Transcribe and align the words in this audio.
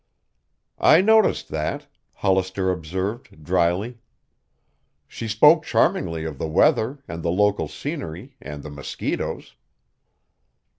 "I 0.79 0.99
noticed 1.01 1.49
that," 1.49 1.85
Hollister 2.15 2.71
observed 2.71 3.43
dryly. 3.43 3.99
"She 5.07 5.27
spoke 5.27 5.63
charmingly 5.63 6.25
of 6.25 6.39
the 6.39 6.47
weather 6.47 7.03
and 7.07 7.21
the 7.21 7.29
local 7.29 7.67
scenery 7.67 8.35
and 8.41 8.63
the 8.63 8.71
mosquitoes." 8.71 9.53